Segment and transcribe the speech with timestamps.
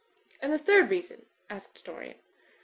[0.41, 2.17] "And the third reason?" asked Dorian.